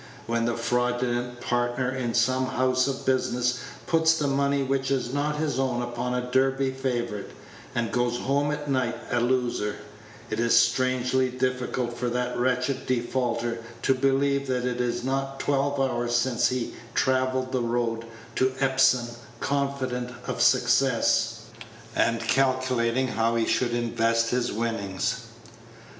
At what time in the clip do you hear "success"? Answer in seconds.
20.41-21.41